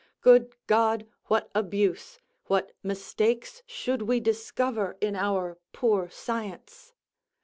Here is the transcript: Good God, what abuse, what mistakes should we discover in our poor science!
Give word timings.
Good 0.21 0.55
God, 0.65 1.05
what 1.25 1.51
abuse, 1.53 2.17
what 2.45 2.71
mistakes 2.81 3.61
should 3.67 4.01
we 4.01 4.19
discover 4.19 4.97
in 4.99 5.15
our 5.15 5.59
poor 5.73 6.09
science! 6.09 6.95